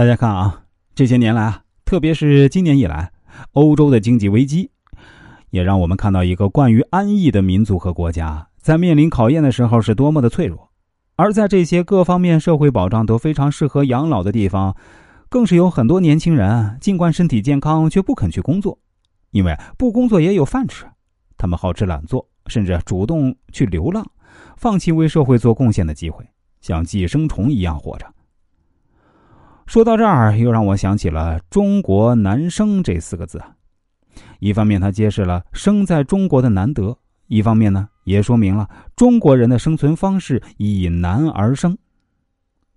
[0.00, 0.62] 大家看啊，
[0.94, 3.12] 这些年来啊，特别是今年以来，
[3.52, 4.70] 欧洲的经济危机，
[5.50, 10.70] 也让我们看到一个惯于安逸的民族和国家，在面临考验的时候是多么的脆弱。
[11.16, 14.74] 而在这些各方面社会保障都非常适合养老的地方，
[15.28, 18.78] 更是有很多年轻人尽管身体健康，却不肯去工作，
[19.32, 20.86] 因为不工作也有饭吃。
[21.36, 24.10] 他们好吃懒做，甚至主动去流浪，
[24.56, 26.24] 放弃为社会做贡献的机会，
[26.62, 28.06] 像寄生虫一样活着。
[29.70, 33.40] 说到这儿，又让我想起了“中国难生”这四个字。
[34.40, 36.92] 一方面，它揭示了生在中国的难得；
[37.28, 41.78] 一方面呢，也说明了中国人的生存方式以难而生，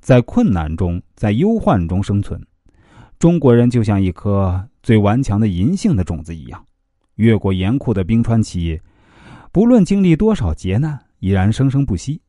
[0.02, 2.40] 在困难中，在忧患中生存。
[3.18, 6.64] 中国人就像一颗最顽强的银杏的种子一样，
[7.16, 8.80] 越过严酷的冰川期，
[9.52, 12.22] 不论经历多少劫难，依然生生不息。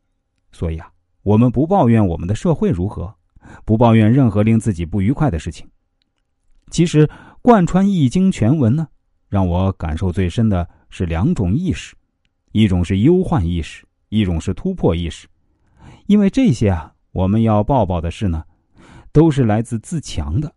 [0.52, 0.90] 所以啊，
[1.22, 3.14] 我们不抱怨我们的社会如何。
[3.64, 5.66] 不抱怨任何令自己不愉快的事情。
[6.70, 7.08] 其实
[7.42, 8.88] 贯穿《易经》全文呢，
[9.28, 11.94] 让我感受最深的是两种意识：
[12.52, 15.28] 一种是忧患意识，一种是突破意识。
[16.06, 18.44] 因为这些啊，我们要抱抱的事呢，
[19.12, 20.52] 都是来自自强的，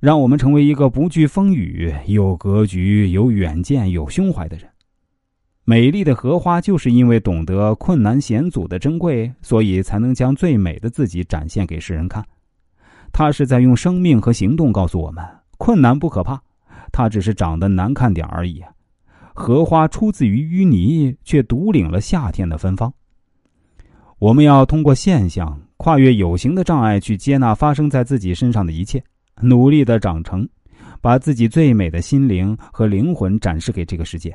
[0.00, 4.68] 让我们成为一个不惧风雨、有格局、有远见、有胸怀的人。
[5.68, 12.24] 美丽的荷花就是因为懂得困难险阻的珍贵，所以才能将最美的自己展现给世人看。
[13.12, 15.24] 它是在用生命和行动告诉我们：
[15.58, 16.40] 困难不可怕，
[16.92, 18.62] 它只是长得难看点而已。
[19.34, 22.92] 荷花出自于淤泥，却独领了夏天的芬芳。
[24.20, 29.02] 我们要通过现象，跨越有形的障碍，去接纳发生在自己身上的一切，
[29.42, 30.48] 努力的长成，
[31.00, 34.32] 把自己最美的心灵和灵魂展示给这个世界。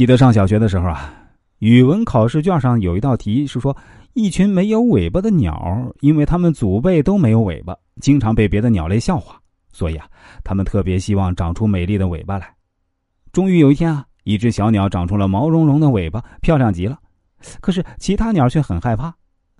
[0.00, 1.12] 记得上小学的时候啊，
[1.58, 3.76] 语文考试卷上有一道题是说，
[4.14, 9.38] 一群没有尾巴的鸟，因为它们祖辈都没有尾巴，经常被别的鸟类笑话，
[9.74, 10.08] 所以啊，
[10.42, 12.50] 他们特别希望长出美丽的尾巴来。
[13.30, 16.98] 终于有一天啊，一只小鸟长出了毛茸茸的尾巴，漂亮极了。
[17.60, 19.14] 可是其他鸟却很害怕，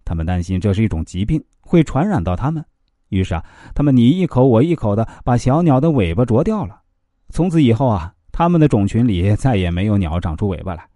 [0.07, 2.65] 他们担心这是一种疾病，会传染到它们。
[3.11, 6.81] 于是啊，他们你一口我一口的把小鸟的尾巴啄掉了。
[7.29, 8.15] 从此以后啊。
[8.41, 10.89] 他们的种群里再也没有鸟长出尾巴来，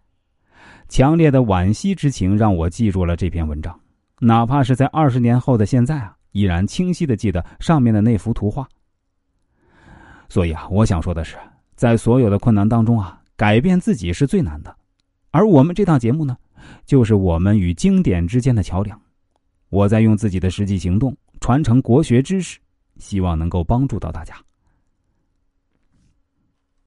[0.88, 3.78] 强烈的惋惜之情让我记住了这篇文章，
[4.19, 8.66] 哪怕是在二十年后的现在啊，依然清晰的记得上面的那幅图画。
[10.31, 11.37] 所以啊，我想说的是，
[11.77, 14.75] 在所有的困难当中啊，改变自己是最难的，
[15.31, 16.34] 而我们这档节目呢，
[16.87, 18.99] 就是我们与经典之间的桥梁。
[19.69, 22.59] 我在用自己的实际行动传承国学知识，
[22.97, 24.34] 希望能够帮助到大家。